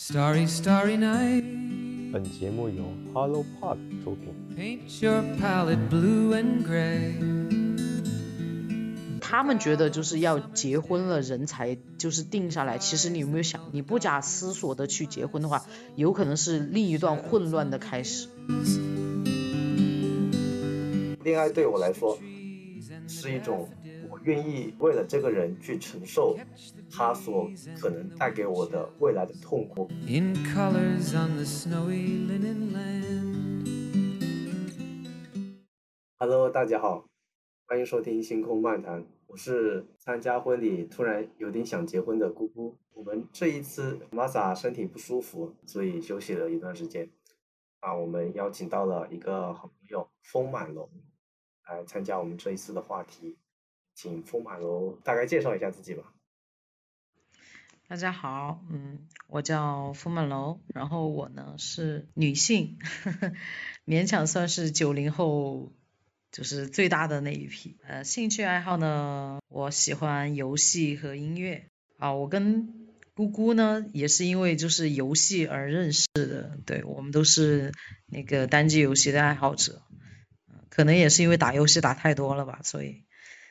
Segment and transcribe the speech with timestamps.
[0.00, 1.42] Starry, starry night.
[2.12, 4.32] 本节目由 Hello Park 出品。
[4.56, 7.14] Paint your palette blue and gray.
[9.20, 12.78] 他们觉得就是要结婚了，人才就是定下来。
[12.78, 15.64] 其实你有没有想，你不假思索的去结婚的话，
[15.96, 18.28] 有可能是另一段混乱的开始。
[21.24, 22.16] 恋爱对我来说
[23.08, 23.87] 是一种我
[24.24, 26.36] 愿意为了这个人去承受
[26.90, 29.88] 他所可能带给我的未来的痛苦。
[30.06, 33.68] In colors on the snowy linen land.
[36.18, 37.08] Hello，大家好，
[37.66, 42.76] 欢迎收听星空漫谈，我是参加婚礼突然有点想结婚的姑姑。
[42.92, 47.08] 我们这一次 Masa 身体不舒服，所以休息了一段时间。
[47.80, 50.90] 啊，我们邀请到了一个好朋友丰满楼
[51.68, 53.38] 来参加我们这一次的话题，
[54.00, 56.04] 请风满楼大概介绍一下自己吧。
[57.88, 63.32] 大家好，嗯，我叫付满楼，然后我呢是女性，呵 呵
[63.84, 65.72] 勉强算是九零后，
[66.30, 67.76] 就是最大的那一批。
[67.82, 72.12] 呃，兴趣爱好呢，我喜欢游戏和音乐啊。
[72.12, 72.72] 我跟
[73.16, 77.72] 姑姑呢也是因为就是游戏而认识的，对我们都是
[78.06, 79.82] 那个单机游戏的爱好者，
[80.68, 83.07] 可能也是因为打游戏打太多了吧，所以。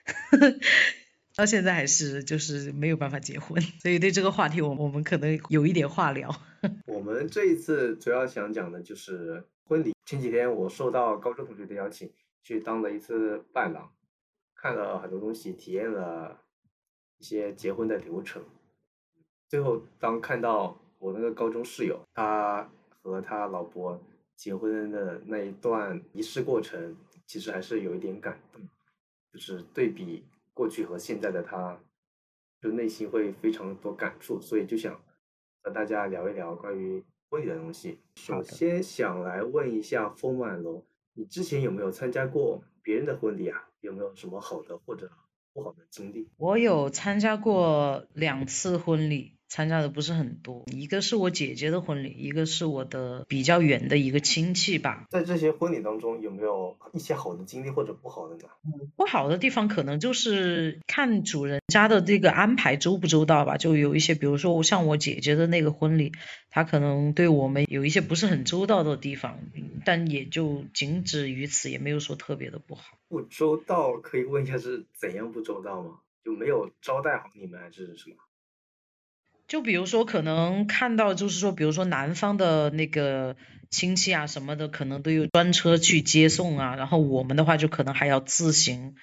[1.35, 6.33] 到现在还是就是没有办法结婚，所以对这个话题我我们可能有一点话聊。
[6.87, 9.93] 我们这一次主要想讲的就是婚礼。
[10.05, 12.09] 前几天我受到高中同学的邀请，
[12.41, 13.91] 去当了一次伴郎，
[14.55, 16.39] 看了很多东西，体验了
[17.19, 18.41] 一些结婚的流程。
[19.47, 22.69] 最后，当看到我那个高中室友，他
[23.03, 24.01] 和他老婆
[24.35, 26.95] 结婚的那一段仪式过程，
[27.27, 28.61] 其实还是有一点感动，
[29.31, 31.79] 就是对比过去和现在的他，
[32.61, 35.01] 就内心会非常多感触，所以就想
[35.61, 37.99] 和大家聊一聊关于婚礼的东西。
[38.15, 43.69] 首先想来问一下风满楼，你之前有没有参加过别人的婚礼啊？
[43.79, 45.11] 有没有什么好的或者
[45.53, 46.27] 不好的经历？
[46.37, 55.05] 我有参加过两次婚礼，参加的不是很多，一个是我姐姐的婚礼，一个是我的比较远的一个亲戚吧。
[55.09, 58.43] 在这些婚礼当中，有没有一些好的经历或者不好的呢？
[58.95, 66.11] 不好的地方可能就是看主人家的这个安排周不周到吧，就有一些，比如说像我姐姐的那个婚礼，
[66.49, 72.97] 她可能对我们有一些不是很周到的地方，嗯但也就仅止于此，也没有说特别的不好。
[73.07, 75.99] 不周到，可以问一下是怎样不周到吗？
[76.25, 78.17] 就没有招待好你们，还是什么？
[79.47, 83.37] 就比如说，可能看到就是说，比如说南方的那个
[83.69, 88.95] 亲戚啊什么的，可能都有专车去接送啊，然后我们的话就可能还要自行。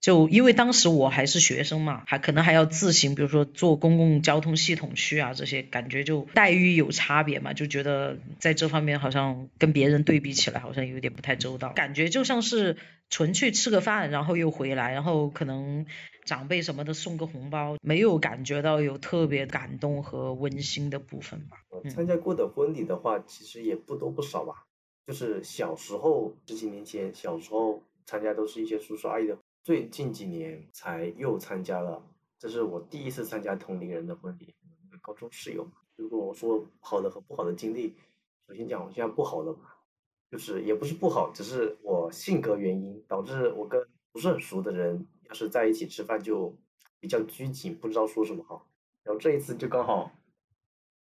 [0.00, 12.78] 就因为当时我还是学生嘛，还可能还要自行，比如说坐公共交通系统去啊，这些感觉就待遇有差别嘛，就觉得在这方面好像跟别人对比起来好像有点不太周到，感觉就像是
[13.10, 15.84] 纯去吃个饭，然后又回来，然后可能
[16.24, 21.58] 长辈什么的送个红包，没有感觉到有特别感动和温馨的部分吧。
[21.90, 24.64] 参加过的婚礼的话，其实也不多不少吧。
[25.06, 32.02] 就是小时候十几年前，小时候参加都是一些叔叔阿姨的，最近几年才又参加了。
[32.38, 34.54] 这是我第一次参加同龄人的婚礼，
[35.02, 35.70] 高中室友。
[35.96, 37.94] 如果我说好的和不好的经历，
[38.48, 39.76] 首先讲一下不好的吧，
[40.30, 46.56] 就是也不是不好，只是我性格原因导致我跟不是很熟的人，要是在一起吃饭就
[46.98, 48.66] 比较拘谨，不知道说什么好。
[49.02, 50.10] 然后这一次就刚好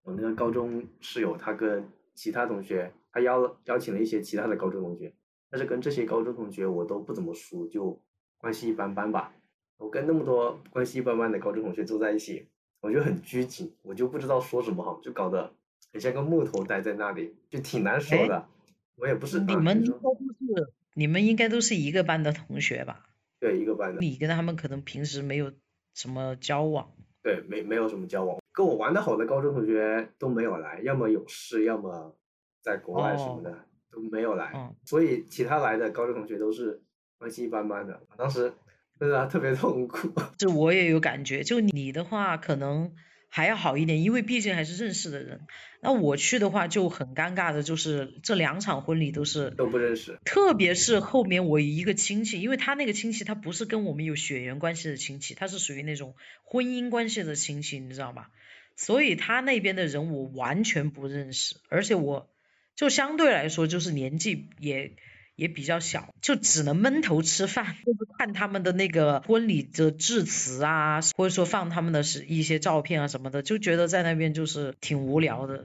[0.04, 5.14] 我那个高中室友，他跟其他同学，他邀邀请了一些其他的高中同学，
[5.50, 8.00] 但是跟这些高中同学我都不怎么熟，就
[8.46, 9.32] 关系一般般吧。
[9.76, 12.46] 我跟那么多关系一般般的高中同学坐在一起，
[12.80, 15.52] 我就很拘谨，我就不知道说什么好，就搞得
[15.92, 18.46] 很像个木头待在那里，就挺难受哎的。
[18.94, 23.08] 我也不是你们应该都是你们应该都是一个班的同学吧？
[23.40, 25.52] 对一个班的，你跟他们可能平时没有
[25.92, 26.92] 什么交往。
[27.22, 32.16] 对没没有什么交往，跟我玩的好的高中同学都没有来，要么有事，要么
[32.62, 34.52] 在国外什么的、都没有来。
[34.54, 36.80] 嗯，所以其他来的高中同学都是
[37.18, 38.52] 关系一般般的，当时
[38.98, 40.12] 真的特别痛苦。
[40.38, 41.42] 这我也有感觉。
[41.42, 42.94] 就你的话，可能
[43.28, 45.40] 还要好一点，因为毕竟还是认识的人。
[45.80, 56.14] 那我去的话就很尴尬的，就是这两场婚礼都是都不认识，特别是后面我一个亲戚，因为他那个亲戚他不是跟我们有血缘关系的亲戚，他是属于那种
[56.44, 58.30] 婚姻关系的亲戚，你知道吧？
[58.74, 62.28] 所以他那边的人我完全不认识，而且我
[62.74, 64.96] 就相对来说就是年纪也
[65.36, 75.64] 也比较小，就只能闷头吃饭，就是看他们的那个婚礼的致辞啊，或者说放他们的是一些照片啊什么的，就觉得在那边就是挺无聊的，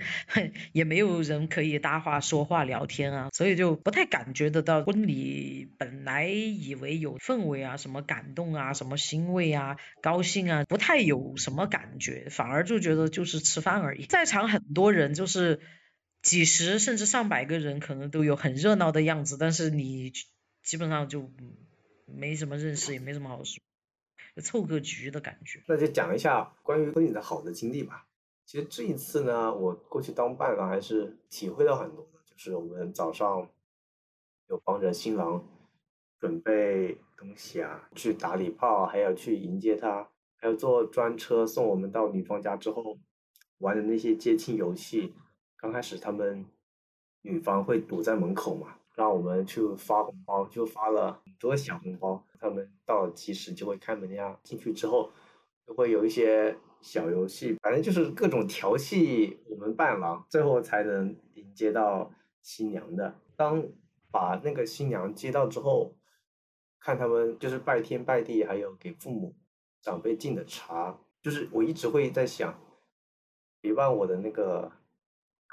[0.72, 15.60] 也没有人可以搭话说话聊天啊，所以就不太感觉得到婚礼本来以为有氛围啊，什么感动啊，什么欣慰啊，高兴啊，不太有什么感觉，反而就觉得就是吃饭而已，在场很多人就是。
[16.24, 20.10] 几十甚至上百个人可能都有很热闹的样子，但是你
[20.62, 21.30] 基本上就
[22.06, 23.62] 没什么认识，也没什么好说，
[24.34, 25.62] 就凑个局的感觉。
[25.68, 28.06] 那就讲一下关于婚礼的好的经历吧。
[28.46, 33.50] 其实这一次呢，我过去当伴郎还是体会到很多的，就是我们早上
[34.48, 35.46] 有帮着新郎
[36.18, 42.98] 准备东西啊，去打礼炮，还要去迎接他，还有坐专车送我们到女方家之后
[43.58, 45.12] 玩的那些接亲游戏。
[45.64, 46.44] 刚开始他们
[47.22, 52.22] 女方会堵在门口嘛，让我们去发红包，就发了很多小红包。
[52.38, 55.10] 他们到了及时就会开门呀，进去之后
[55.66, 62.12] 就会有一些小游戏，反正就是各种调戏我们伴郎，最后才能迎接到
[62.42, 63.18] 新娘的。
[63.34, 63.66] 当
[64.10, 65.96] 把那个新娘接到之后，
[66.78, 69.34] 看他们就是拜天拜地，还有给父母
[69.80, 72.54] 长辈敬的茶，就是我一直会在想，
[73.62, 74.70] 陪伴我的那个。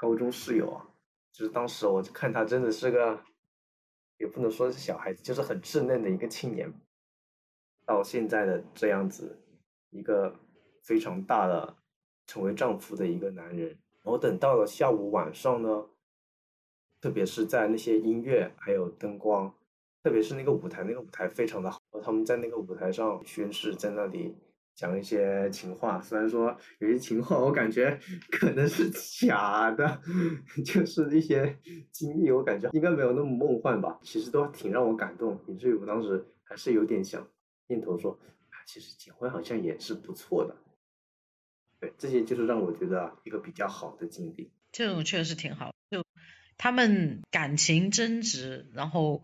[0.02, 0.84] 高中室友啊，
[1.30, 3.22] 就是当时我就看他真的是个，
[4.18, 6.68] 也不能说是小孩子，就是很稚嫩的一个青年，
[7.86, 9.38] 到现在的这样子，
[9.90, 10.34] 一个
[10.82, 11.76] 非常大的
[12.26, 13.68] 成为丈夫的一个男人。
[14.02, 15.86] 然后等到了下午晚上呢，
[17.00, 19.54] 特别是在那些音乐还有灯光，
[20.02, 24.34] 特别是那个舞台，那个舞台非常的好，他们在那个舞台上宣誓，在那里。
[24.74, 27.98] 讲一些情话，虽然说有些情话我感觉
[28.30, 30.00] 可能是假的，
[30.64, 31.58] 就是一些
[31.90, 33.98] 经历，我感觉应该没有那么梦幻吧。
[34.02, 37.28] 其实都挺让我感动，以至于我当时还是有点想
[37.68, 38.18] 念头说，
[38.66, 40.56] 其实结婚好像也是不错的。
[41.78, 44.50] 对，这些就是让我觉得一个比较好的经历。
[44.72, 46.04] 这种确实挺好，就
[46.56, 49.22] 他们感情真挚，然后。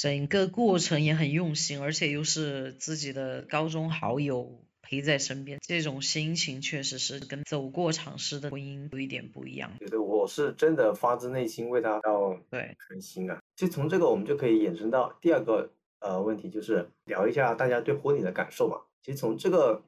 [0.00, 9.70] 整个过程也很用心，而且又是自己的高中好友陪在身边，这种心情确实是跟走过场式的婚姻有一点不一样。
[9.78, 13.38] 对对，我是真的发自内心为他要对开心啊。
[13.56, 18.78] 其实从这个我们就可以衍生到第二个呃问题，就是聊一下大家对婚礼的感受嘛。
[19.02, 19.82] 其实从这个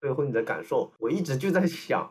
[0.00, 2.10] 对婚礼的感受，我一直就在想。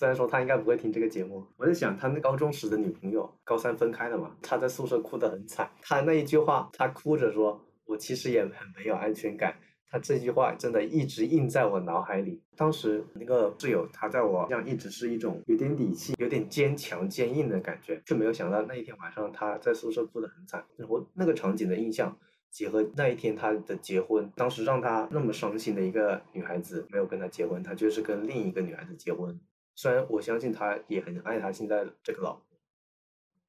[0.00, 5.70] 虽然说他应该不会听这个节目，我在想他那高中时的女朋友，高三分开了嘛，他在宿舍哭得很惨。
[5.82, 9.54] 他那一句话，他哭着说：“我其实也很没有安全感。”
[9.90, 12.42] 他这句话真的一直印在我脑海里。
[12.56, 20.64] 当时那个室友，他在我这样一直是一种有点理气、有点坚强、坚硬的感觉，却没有想到那一天晚上他在宿舍哭得很惨。
[20.78, 22.16] 然后那个场景的印象，
[22.50, 29.38] 结合那一天他的结婚，当时让他那么伤心的一个女孩子没有跟他结婚，他就是跟另一个女孩子结婚。
[29.74, 32.42] 虽然我相信他也很爱他现在这个老婆，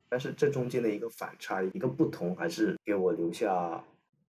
[0.08, 3.84] 但是这中间的一个反差、一个不同，还是给我留下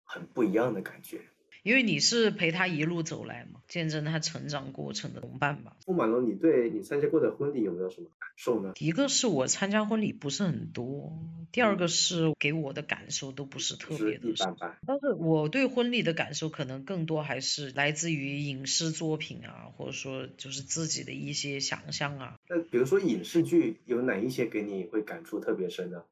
[0.04, 1.22] 很不一样的感觉。
[1.64, 5.78] 因为你是陪他一路走来嘛，见证他成长过程的同伴吧。
[5.86, 8.74] 傅满龙，你对你参加过的婚礼有没有什么感受呢？
[8.80, 11.18] 一个是我参加婚礼不是很多，
[11.54, 14.28] 第二个是给我的感受都不是特别的。
[14.28, 14.78] 一般般。
[14.86, 22.36] 但是我对婚礼的感受可能更多还是来自于影视作品啊，或者说就是自己的一些想象啊。
[22.50, 26.04] 那比如说影视剧有哪一些给你会感触特别深呢？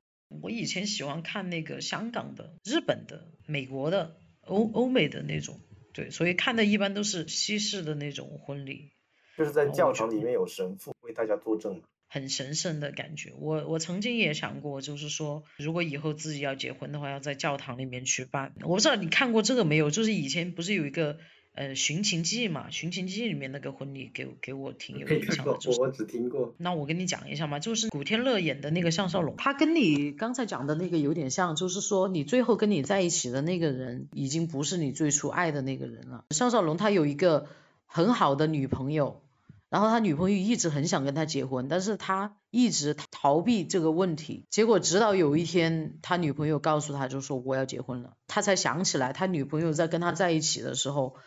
[0.42, 4.16] 我以前喜欢看那个香港的、日本的、美国的。
[4.46, 5.60] 欧欧美的那种，
[5.94, 8.92] 对，所以看的一般都是西式的那种婚礼，
[9.38, 13.34] 就是在教堂里面有神父为大家作证，很神圣的感觉。
[13.38, 18.54] 我我曾经也想过，就是说，如果以后自己要结婚的话，要在教堂里面去办。
[18.62, 19.90] 我不知道你看过这个没有？
[19.92, 21.18] 就是以前不是有一个。
[21.54, 26.56] 呃，寻秦记嘛，寻秦记里面那个婚礼给给我挺有印象的，就是我只听过。
[26.58, 36.24] 那我跟你讲一下嘛，就是古天乐演的那个项少龙，他跟你刚才讲的那个有点像，就是说你最后跟你在一起的那个人已经不是你最初爱的那个人了。
[36.30, 37.48] 项少龙他有一个
[37.86, 39.22] 很好的女朋友，
[39.70, 51.18] 然后他女朋友一直很想跟他结婚，但是他一直逃避这个问题，结果直到有一天他女朋友告诉他就说我要结婚了，他才想起来他女朋友在跟他在一起的时候。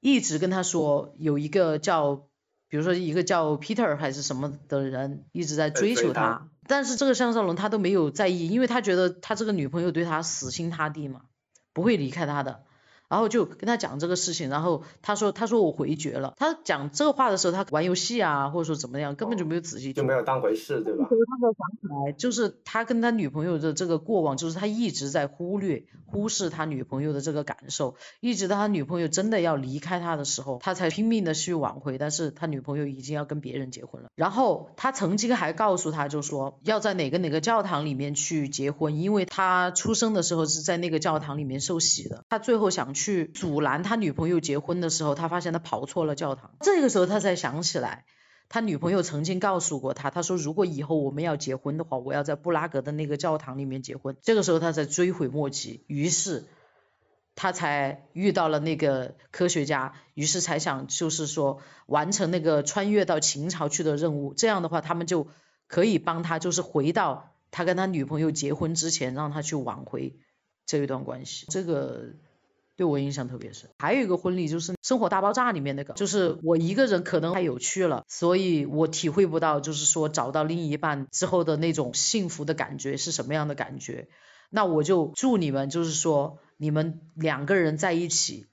[0.00, 2.16] 一直跟他说有一个叫，
[2.68, 11.22] 比如说一个叫 Peter 还是什么的人一直在追求他，但是这个向少龙他都没有在意，因为他觉得他这个女朋友对他死心塌地嘛，
[11.72, 12.64] 不会离开他的。
[13.10, 16.32] 然后就跟他讲这个事情，然后他说他说我回绝了。
[16.36, 19.94] 他讲这个话的时候，他玩游戏啊，或者说怎么样，根本就没有仔细听。
[19.94, 21.08] 就没有当回事，对吧？
[21.10, 31.98] 他才想起来，就是他跟他女朋友的这个过往，就是他一直在忽略、忽视他女朋友的这个感受，一直到他女朋友真的要离开他的时候，他才拼命的去挽回。
[31.98, 34.08] 但是他女朋友已经要跟别人结婚了。
[34.14, 42.24] 然后他曾经还告诉他，就说要在哪个哪个教堂里面去结婚，因为他出生的时候是在那个教堂里面受洗的。
[42.28, 46.50] 他最后想去去阻拦他女朋友结婚的时候，他发现他跑错了教堂。
[46.60, 48.04] 这个时候他才想起来。
[48.52, 54.16] 他女朋友曾经告诉过他，他说如果以后我们要结婚的话，我要在布拉格的那个教堂里面结婚。
[54.22, 56.46] 这个时候他才追悔莫及，于是
[57.36, 64.34] 他才遇到了那个科学家，于是才想就是说完成那个穿越到秦朝去的任务。
[64.34, 65.28] 这样的话，他们就
[65.68, 70.16] 可以帮他就是回到他跟他女朋友结婚之前，让他去挽回
[70.66, 71.46] 这一段关系。
[71.50, 72.14] 这个。
[72.80, 84.08] 对我印象特别深，还有一个婚礼就是《生活大爆炸》里面那个，就是我一个人可能太有趣了，所以我体会不到，就是说找到另一半之后的那种幸福的感觉是什么样的感觉。
[84.48, 88.46] 那我就祝你们，就是说你们两个人在一起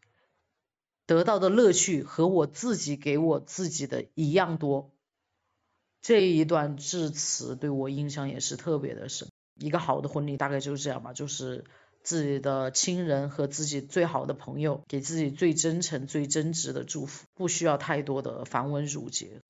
[1.06, 4.92] 得到的乐趣和我自己给我自己的一样多。
[6.02, 9.30] 这一段致辞对我印象也是特别的深。
[9.58, 11.64] 一个好的婚礼大概就是这样吧，就是。
[12.08, 19.42] 自己的亲人和自己最好的朋友，给自己最真诚、最真挚的祝福，不需要太多的繁文缛节。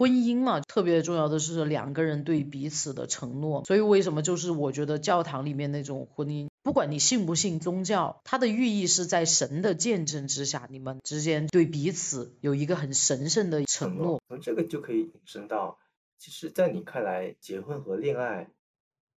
[0.00, 3.62] 婚姻嘛，特别重要的是两个人对彼此的承诺。
[3.66, 6.48] 所以为什么就是我觉得教堂里面那种婚姻？
[6.62, 14.22] 不管你信不信宗教，它的寓意是在神的见证之下，你们之间对彼此有一个很神圣的承诺。
[14.26, 15.76] 从这个就可以引申到，
[16.16, 18.48] 其实，在你看来，结婚和恋爱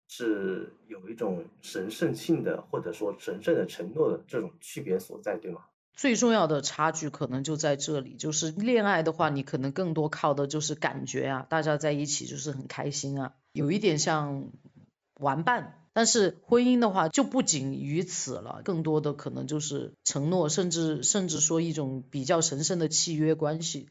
[0.10, 5.62] 是有一种神圣性的，或者说神圣的承诺的这种区别所在，对吗？
[5.93, 14.50] 最重要的差距可能就在这里，就是恋爱的话，你可能更多靠的就是感觉啊，大家在一起就是很开心啊，有一点像
[15.19, 15.79] 玩伴。
[15.95, 23.89] 但是婚姻的话就不仅于此了，更多的可能就是承诺，甚至甚至说一种比较神圣的契约关系。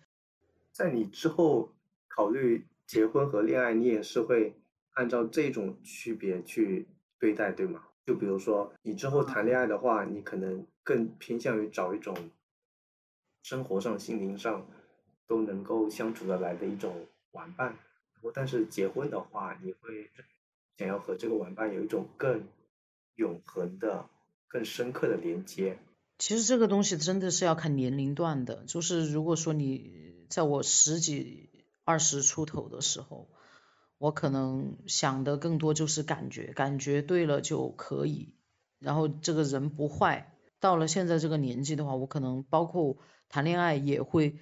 [0.72, 1.72] 在你之后
[2.08, 4.56] 考虑结婚和恋爱，你也是会
[4.94, 6.88] 按照这种区别去
[7.20, 7.82] 对待，对吗？
[8.06, 12.16] 就比如说你之后谈恋爱的话，你可能更偏向于找一种
[13.42, 14.66] 生活上、心灵上
[15.26, 17.76] 都能够相处得来的一种玩伴。
[18.34, 20.10] 但是结婚的话，你会。
[20.78, 22.48] 想要和这个玩伴有一种更
[23.14, 24.08] 永恒的、
[24.48, 25.78] 更深刻的连接。
[26.18, 31.50] 其实这个东西真的是要看年龄段的，就是如果说你在我十几、
[31.84, 33.28] 二十出头的时候，
[34.02, 38.34] 我可能想的更多就是感觉，感觉对了就可以，
[38.80, 40.34] 然后这个人不坏。
[40.58, 42.96] 到了现在这个年纪的话，我可能包括
[43.28, 44.36] 谈恋爱也会。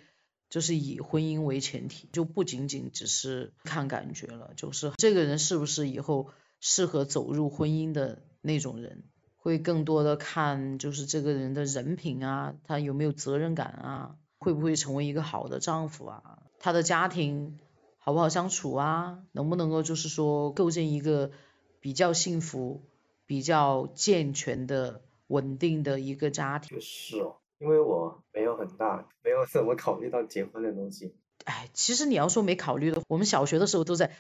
[0.49, 9.05] 就是以婚姻为前提，就不仅仅只是看感觉了，就是这个人是不是以后适合走入婚姻的那种人，
[9.37, 17.61] 会更多的看就是这个人的人品啊，他有没有责任感啊，会不会成为一个好的丈夫啊，他的家庭
[18.01, 21.31] 好不好相处啊，能不能够就是说构建一个
[21.79, 22.83] 比较幸福、
[23.27, 26.81] 比较健全的、稳定的一个家庭。
[26.81, 27.37] 是哦。
[27.59, 31.15] 因为我没有很大，没有怎么考虑到结婚的东西。
[31.45, 34.17] 哎，其实你要说没考虑的，我们小学的时候都在，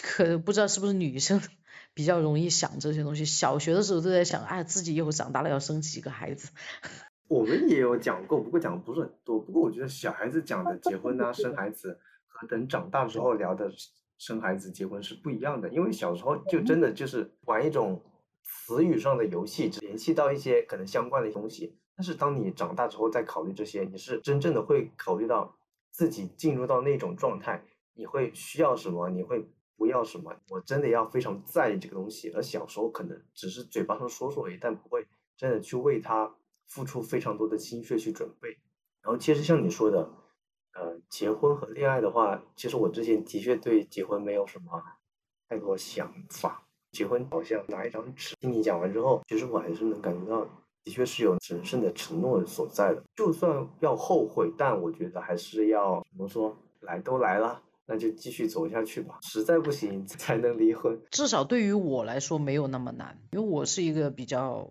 [0.00, 1.42] 可不知道是不是女生
[1.94, 3.24] 比较容易想这些东西。
[3.24, 6.50] 小学的时候都在想，哎，自己以后长大了要生几个孩子。
[7.26, 9.40] 我们也有讲过，不过讲的不是很多。
[9.40, 11.98] 不过我觉得小孩子讲的结婚啊、生孩子，
[12.36, 13.70] 和等长大之后聊的
[14.18, 15.68] 生孩子、结婚是不一样的。
[15.70, 18.02] 因为小时候就真的就是玩一种
[18.42, 21.78] 词语上的游戏，联系到一些可能相关的东西。
[21.96, 25.56] 但是当你长大之后再考虑这些，你是真正的会考虑到
[25.90, 27.64] 自己进入到那种状态，
[27.94, 30.36] 你会需要什么，你会不要什么。
[30.50, 35.06] 我真的要非常在意这个东西，而小时候可能只是嘴巴上说说而已，但不会
[35.38, 36.34] 真的去为他
[36.66, 38.50] 付出非常多的心血去准备。
[39.00, 40.10] 然后其实像你说的，
[40.78, 44.82] 呃，结婚和恋爱的话，其实我之前的确对结婚没有什么
[45.48, 46.62] 太多想法。
[46.92, 48.34] 结婚好像拿一张纸。
[48.40, 50.46] 听你讲完之后，其实我还是能感觉到。
[50.84, 59.18] 的确是有神圣的承诺所在的，就算要后悔，但我觉得还是要怎么说，来都来了，那就继续走下去吧。
[59.20, 60.96] 实在不行 才能离婚。
[61.10, 64.70] 至少对于我来说没有那么难，因为我是一个比较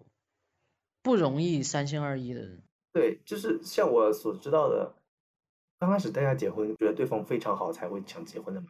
[1.03, 2.63] 不容易三心二意的人。
[2.93, 4.95] 对，就是像我所知道的，
[5.79, 8.67] 刚开始大家结婚觉得对方非常好才会想结婚的嘛。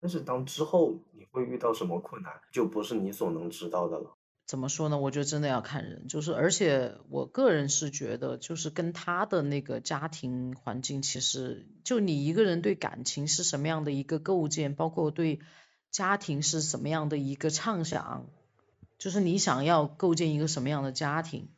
[0.00, 4.16] 但是当之后你会遇到什么困难，就不是你所能知道的了。
[4.46, 4.96] 怎么说呢？
[4.96, 15.40] 我觉得真的要看人，就是而且我个人是觉得，就是跟他的那个家庭环境，其实就你一个人对感情是什么样的一个构建，包括对
[15.90, 18.26] 家庭是什么样的一个畅想，
[18.98, 21.48] 就是你想要构建一个什么样的家庭，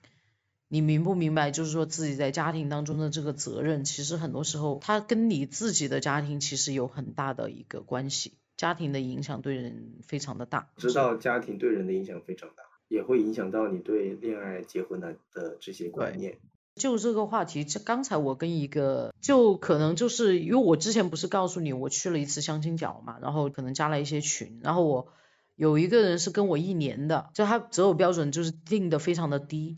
[0.69, 1.51] 你明不明白？
[1.51, 10.71] 就是说自己在家庭当中的这个责任，其实很多时候他跟你自己的家庭其实有很大的一个关系，家庭的影响对人非常的大。
[10.77, 12.63] 知道家庭对人的影响非常大。
[12.89, 16.39] 也会影响到你对恋爱、结婚的的这些观念。
[16.75, 25.09] 就这个话题，这刚才我跟一个，就可能就是因为我之前不是告诉你我去了一次相亲角嘛，然后可能加了一些群，然后我
[25.55, 29.77] 有一个人是跟我一年的，就他择偶标准就是定的非常的低，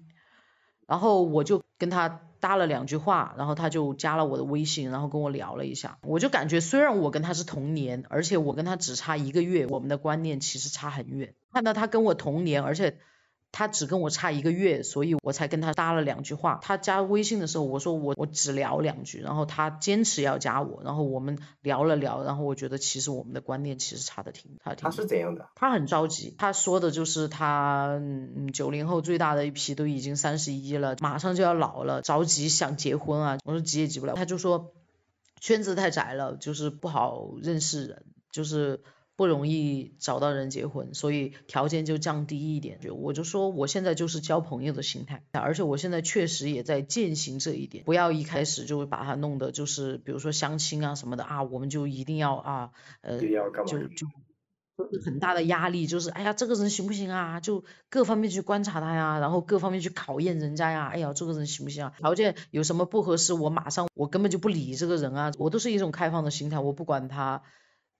[0.90, 11.34] 然后我就跟他搭了两句话，然后他就加了我的微信，然后跟我聊了一下，我就感觉虽然我跟他是同年，而且我跟他只差一个月，我们的观念其实差很远。
[11.52, 12.98] 看到他跟我同年，而且
[13.52, 16.60] 他只跟我差一个月，所以我才跟他搭了两句话。
[16.62, 24.84] 他加微信的时候，我说我我只聊两句，然后他坚持要加我，然后我们聊了聊，然后我觉得其实我们的观念其实差的挺，他挺。
[24.84, 25.48] 他是怎样的？
[25.54, 33.38] 他很着急，他说的就是他嗯九零后最大的一批都已经三十一了，马上就要老了，着急想结婚啊。
[33.44, 34.72] 我说急也急不了，他就说
[35.40, 38.80] 圈子太窄了，就是不好认识人，就是。
[39.20, 42.80] 不容易找到人结婚，所以条件就降低一点。
[42.80, 47.84] 就我就说，我现在就是交朋友的心态，而且我现在确实也在践行这一点。
[47.84, 52.70] 不要一开始就把它弄的，就是比如说相亲啊什么的啊，我们就一定要啊，
[53.02, 54.06] 呃，就就
[55.04, 57.40] 很大的压力，就是哎呀，这个人行不行啊？
[57.40, 60.88] 就各方面去观察他呀，然后各方面去考验人家呀。
[60.90, 61.92] 哎呀，这个人行不行啊？
[61.98, 65.30] 条件有什么不合适，我马上我根本就不理这个人啊。
[65.38, 67.42] 我都是一种开放的心态，我不管他。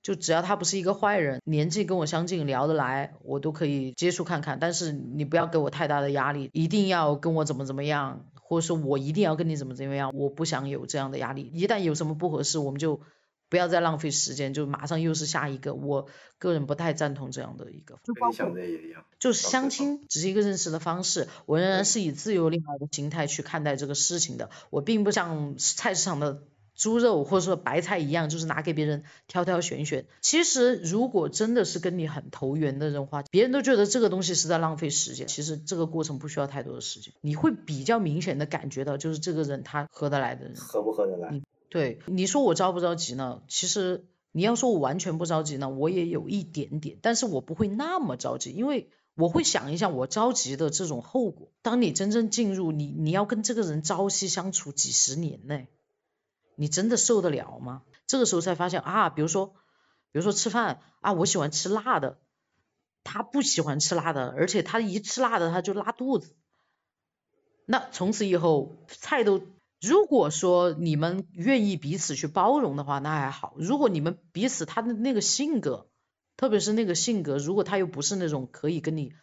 [0.03, 4.59] 就只要他不是一个坏人，年纪跟我相近，聊得来，我都可以接触看看。
[4.59, 11.51] 但是你不要给我太大的压力，一定要跟我怎么怎么样，或者说我一定要跟你怎么怎么样，我不想有这样的压力。
[11.53, 13.03] 一旦有什么不合适，我们就
[13.51, 15.75] 不要再浪费时间，就马上又是下一个。
[15.75, 16.07] 我
[16.39, 17.99] 个人不太赞同这样的一个。
[18.03, 19.05] 就包括也一样。
[19.19, 24.49] 就是相亲只是一个认识的方式，我仍然是以自由恋爱的心态去看待这个事情的。
[24.71, 26.43] 我并不像菜市场的。
[26.81, 30.07] 猪肉或者说白菜一样，就是拿给别人挑挑选选。
[30.23, 35.27] 其实如果真的是跟你很投缘的人话，别人都觉得这个东西是在浪费时间。
[35.27, 41.43] 其实这个过程不需要太多的时间，你会比较明显的感觉到，就是这个人他合得来的人，合不合得来？
[41.69, 43.43] 对，你说我着不着急呢？
[43.47, 51.51] 其实你要说我完全不着急呢，我也有一点点，但是我不会那么着急，因为我会想一下我着急的这种后果。
[51.61, 55.61] 当你真正进入你，你要跟这个人朝夕相处几十年呢？
[56.61, 57.81] 你真的受得了吗？
[58.07, 59.55] 这个时候才发现啊，比如说，
[60.13, 62.19] 比如说吃饭啊，我喜欢吃辣的，
[63.03, 66.37] 他不喜欢吃辣的，而且他一吃辣的他就拉肚子。
[67.65, 69.41] 那从此以后菜都，
[69.81, 73.55] 如果说你们愿意彼此去包容的话，那还好。
[73.57, 75.87] 如果你们彼此他的那个性格，
[76.37, 79.15] 特别是那个性格，如果他又不是那种可以跟你。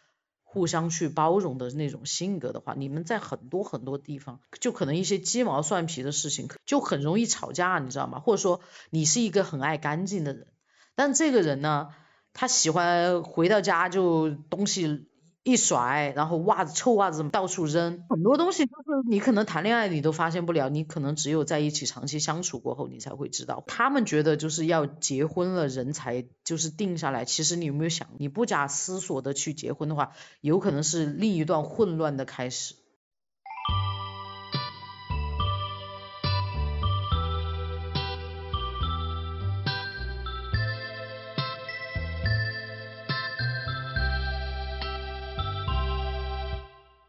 [0.50, 8.18] 互相去包容的那种性格的话，你们在很多很多地方，就可能一些鸡毛蒜皮的事情，就很容易吵架，你知道吗？
[8.18, 10.46] 或者说你是一个很爱干净的人，
[10.94, 11.90] 但这个人呢，
[12.32, 15.07] 他喜欢回到家就东西。
[15.48, 23.64] 一甩，然后袜子臭袜子到处扔，很多东西就是你可能谈恋爱你都发现不了，你可能只有在一起长期相处过后你才会知道。
[23.66, 32.74] 他们觉得就是要结婚了人才就是定下来，其实你有没有想，你不假思索的去结婚的话，有可能是另一段混乱的开始。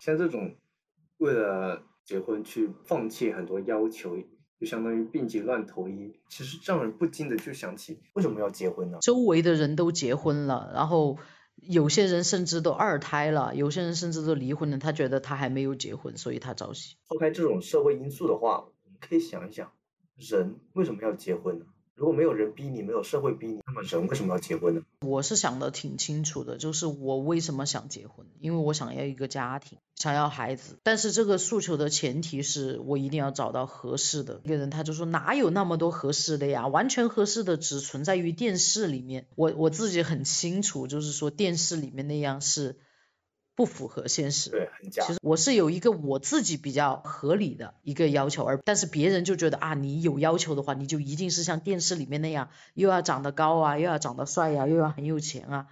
[0.09, 0.55] 像这种
[1.17, 4.17] 为了结婚去放弃很多要求，
[4.59, 6.19] 就相当于病急乱投医。
[6.27, 8.97] 其实让人不禁的就想起，为什么要结婚呢？
[9.01, 11.17] 周围的人都结婚了，然后
[11.55, 14.77] 有些人甚至都二胎了，有些人甚至都离婚了。
[14.77, 16.95] 他觉得他还没有结婚，所以他着急。
[17.07, 19.71] 抛开这种社会因素的话，我们可以想一想，
[20.15, 21.65] 人为什么要结婚呢？
[21.99, 24.81] 如果没有人逼你，没有社会逼你，那么人为什么要结婚呢？
[25.01, 30.79] 我是想的挺清楚的，就是我为什么想结婚，因为我想要一个家庭，想要孩子。
[30.81, 34.69] 但是这个诉求的前提是我一定要找到合适的一个人。
[34.69, 36.67] 他就说哪有那么多合适的呀？
[36.67, 39.27] 完全合适的只存在于电视里面。
[39.35, 42.77] 我我自己很清楚，就是说电视里面那样是。
[43.59, 44.51] 不符合现实。
[44.51, 45.03] 对，很假。
[45.05, 55.67] 其实我是有一个我自己比较合理的一个要求，而但是别人就觉得啊，你有要求的话，你就一定是像电视里面那样，又要长得高啊，又要长得帅呀、又要很有钱啊。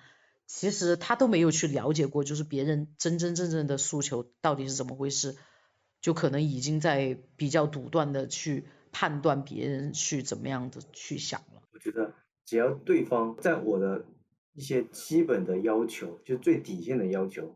[0.47, 5.37] 其实他都没有去了解过，就是别人真真正正的诉求到底是怎么回事，
[6.01, 11.61] 就可能已经在比较独断的去判断别人去怎么样的去想了。
[11.71, 14.03] 我觉得只要对方在我的
[14.53, 17.55] 一些基本的要求，就最底线的要求，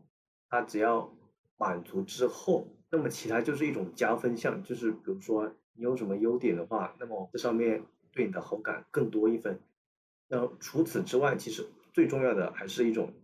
[0.52, 1.10] 他只要
[1.56, 9.58] 满足之后，那么其他就是一种加分项，就是比如说你有什么优点的话，那么这上面对你的好感更多一分。
[10.28, 13.14] 那除此之外，其实最重要的还是一种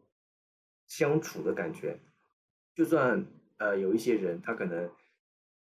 [0.87, 2.01] 相处的感觉。
[2.75, 3.27] 就算
[3.59, 4.91] 呃有一些人他可能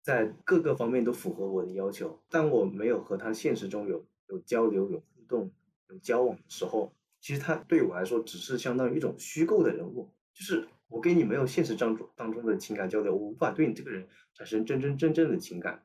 [0.03, 5.51] 在各个方面都符合我的要求，但我没有和他现实中有有交流、有互动、
[5.89, 15.83] 有交往的时候，其实他对我来说只是相当于一种虚构的人物，就是我跟你没有现实当中当中的情感交流，我无法对你这个人产生真真正正的情感。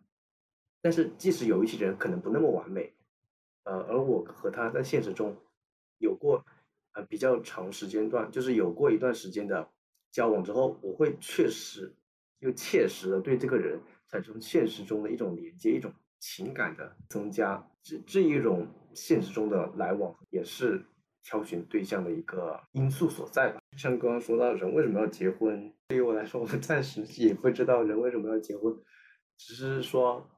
[0.82, 2.94] 但是即使有一些人可能不那么完美，
[3.64, 5.36] 呃，而我和他在现实中
[5.98, 6.46] 有过
[6.94, 9.68] 呃比较长时间段，就是有过一段时间的
[10.12, 11.92] 交往之后，我会确实
[12.38, 17.68] 又切实的对这个人产生现实中的一种连接，一种情感的增加。
[17.82, 20.86] 这这一种现实中的来往，也是
[21.24, 23.60] 挑选对象的一个因素所在吧。
[23.78, 28.76] 像刚刚说到人为什么要结婚，对于我来说，我暂时也不知道人为什么要结婚，
[29.38, 30.30] 只是说。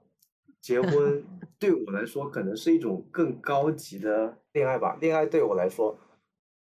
[0.62, 1.26] 结婚
[1.58, 4.96] 对我来说可能是一种更高级的恋爱吧。
[5.02, 5.98] 恋爱对我来说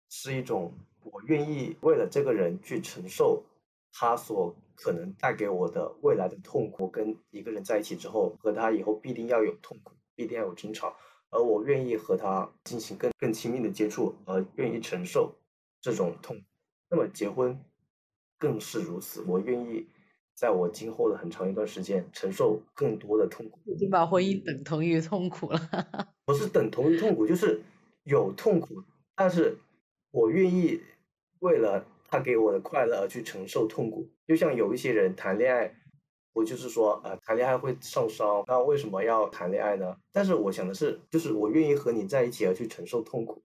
[0.09, 3.45] 是一种我愿意为了这个人去承受
[3.93, 6.89] 他所可能带给我的未来的痛苦。
[6.89, 10.93] 跟一个人在一起之后，和他以后必定要有痛苦，必定要有争吵，
[11.29, 15.35] 而我愿意和他进行更更亲密的接触，而愿意承受
[15.81, 16.41] 这种痛。
[16.89, 17.59] 那么结婚
[18.37, 19.87] 更是如此，我愿意。
[20.39, 25.59] 在我今后的很长一段时间，承受更多的痛苦，已经把婚姻等同于痛苦了。
[26.25, 27.59] 不是等同于痛苦，就是
[28.03, 28.83] 有痛苦，
[29.15, 29.57] 但是
[30.11, 30.79] 我愿意
[31.39, 34.07] 为了他给我的快乐而去承受痛苦。
[34.27, 35.75] 就像有一些人谈恋爱，
[36.37, 39.97] 我就是说，呃，谈恋爱会受伤，那为什么要谈恋爱呢？
[40.11, 43.43] 但是我想的是，就是我愿意和你在一起而去承受痛苦。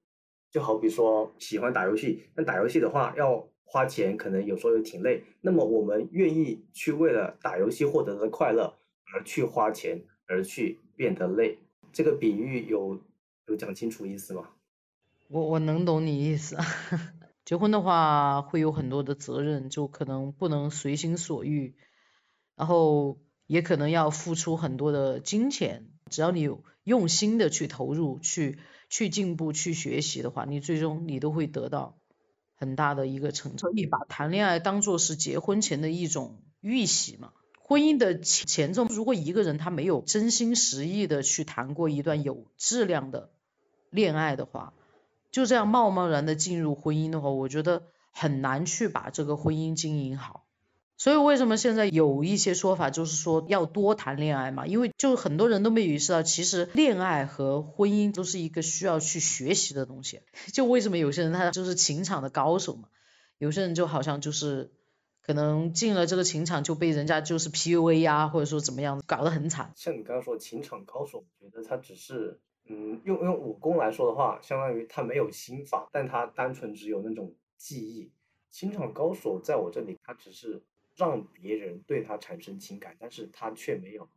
[0.51, 3.49] 就好比说喜欢打游戏，那打游戏的话要。
[3.65, 8.75] 花钱可能有时候也挺累，那么我们愿意去为了打游戏获得的快乐
[9.15, 11.57] 而去花钱，而去变得累。
[11.91, 13.01] 这个比喻有
[13.47, 14.51] 有讲清楚意思吗？
[15.29, 16.59] 我我能懂你意思。
[17.47, 21.75] 结婚的话会有很多的责任，就可能不能随心所欲，
[22.63, 25.89] 然后也可能要付出很多的金钱。
[26.11, 31.99] 只要你有用心的去投入、去去进步、去学习的话，你最终你都会得到。
[32.55, 37.33] 很大的一个成就，可以把谈恋爱当做是结婚前的一种预习嘛。
[37.59, 43.33] 婚姻的前奏，如果一个人他没有真心实意的去谈过一段有质量的
[43.91, 44.73] 恋爱的话，
[45.33, 50.45] 就这样贸贸然的进入婚姻的话，我觉得很难去把这个婚姻经营好。
[51.03, 54.69] 所以为什么现在有一些说法就是说要多谈恋爱嘛？
[54.69, 60.21] 因为就很多人都没有意识到，其实恋爱和婚姻都是一个需要去学习的东西。
[60.53, 62.89] 就为什么有些人他就是情场的高手嘛？
[63.39, 64.71] 有些人就好像就是
[65.23, 69.73] 可能进了这个情场就被人家就是 PUA 呀，或者说怎么样，搞得很惨。
[69.75, 72.39] 像你刚刚说情场高手，我觉得他只是
[72.69, 78.13] 嗯用用武功来说的话，相当于他没有心法，但他单纯只有那种技艺。
[78.51, 80.63] 情场高手在我这里，他只是。
[81.03, 84.09] 让别人对他产生情感，但是他却没有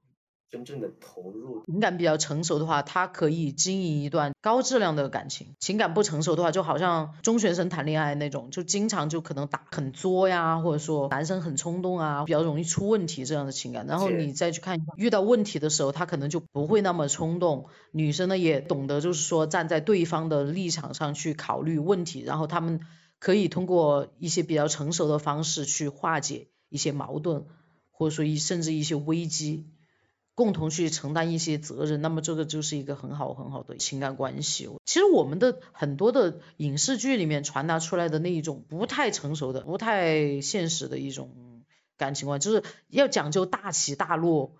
[0.49, 1.63] 真正的投入。
[1.65, 13.87] 情感比较成熟的话，他可以经营一段高质量的感情；情感不成熟的话，就好像中学生谈恋爱那种，就经常就可能打很作呀，或者说男生很冲动啊，比较容易出问题这样的情感。
[13.87, 17.67] 然后你再去看，遇到问题的时候，他可能就不会那么冲动。
[17.91, 22.81] 女生呢也懂得就是说站在对方的立场上去考虑问题，然后他们
[23.17, 26.47] 可以通过一些比较成熟的方式去化解。
[26.69, 27.45] 一些矛盾，
[27.91, 29.65] 或者说一甚至一些危机，
[30.34, 34.69] 共同去承担一些责任，那么这个就是一个很好很好的情感关系。
[34.84, 41.63] 其实我们的很多的影视剧里面传达出来的那一种不太成熟的、不太现实的一种
[41.97, 44.56] 感情观，就是要讲究大起大落，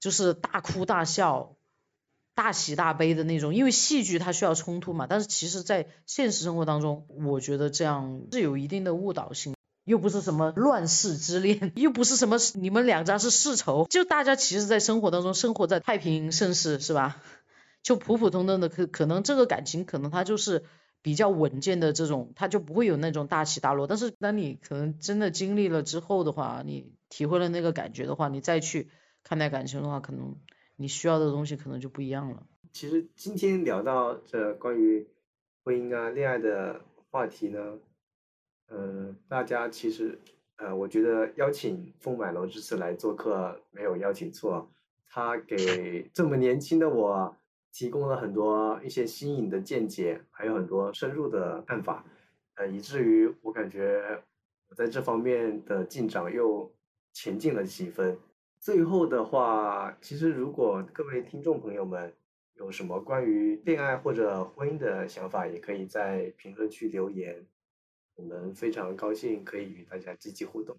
[0.00, 1.56] 就是大哭大笑、
[2.34, 3.54] 大喜大悲的那种。
[3.54, 9.54] 因为戏剧它需要冲突嘛，但是其实在现实生活当中，我觉得这样是有一定的误导性。
[9.84, 17.22] 又不是什么乱世之恋，又不是什么你们两家是世仇，就大家其实，在生活当中生活在太平盛世，是吧？
[17.82, 20.64] 就普普通通的，可可能这个感情，可能它就是
[21.02, 23.86] 比较稳健的这种，他就不会有那种大起大落。
[23.86, 28.88] 但是当你可能真的经历了之后的话，你体会了那个感觉的话，你再去
[29.22, 30.36] 看待感情的话，可能
[30.76, 32.46] 你需要的东西可能就不一样了。
[32.72, 35.06] 其实今天聊到这关于
[35.62, 37.60] 婚姻啊、恋爱的话题呢，
[38.68, 40.18] 嗯，大家其实
[40.56, 44.68] 呃，我觉得邀请风满楼这次来做客没有邀请错，
[45.08, 47.36] 他给这么年轻的我。
[47.76, 52.04] 提供了很多一些新颖的见解，还有很多深入的看法，
[52.54, 54.22] 呃，以至于我感觉
[54.68, 56.72] 我在这方面的进展又
[57.12, 58.16] 前进了几分。
[58.60, 62.14] 最后的话，其实如果各位听众朋友们
[62.54, 67.44] 有什么关于恋爱或者婚姻的想法，也可以在评论区留言，
[68.16, 70.78] 我们非常高兴可以与大家积极互动。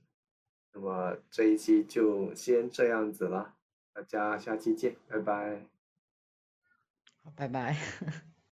[0.73, 3.55] 那么这一期就先这样子了，
[3.93, 5.67] 大家下期见，拜拜。
[7.35, 7.75] 拜拜。